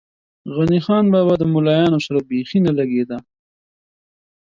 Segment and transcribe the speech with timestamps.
[0.55, 3.17] غني خان بابا ده ملایانو سره بېخی نه لږې ده.